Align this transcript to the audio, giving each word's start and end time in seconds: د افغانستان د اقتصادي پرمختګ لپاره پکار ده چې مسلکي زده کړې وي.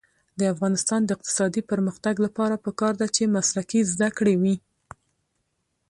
د 0.39 0.41
افغانستان 0.53 1.01
د 1.05 1.09
اقتصادي 1.17 1.61
پرمختګ 1.71 2.15
لپاره 2.25 2.61
پکار 2.65 2.93
ده 3.01 3.07
چې 3.15 3.33
مسلکي 3.35 3.79
زده 3.93 4.09
کړې 4.17 4.35
وي. 4.41 4.55